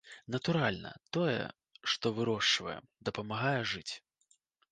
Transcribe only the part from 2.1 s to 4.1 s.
вырошчваем, дапамагае жыць.